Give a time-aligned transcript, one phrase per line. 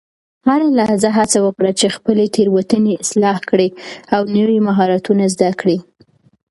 [0.49, 3.69] هره لحظه هڅه وکړه چې خپلې تیروتنې اصلاح کړې
[4.15, 5.77] او نوي مهارتونه زده کړې.